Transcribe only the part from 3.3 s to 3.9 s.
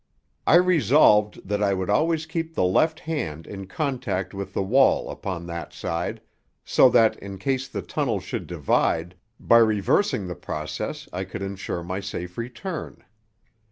in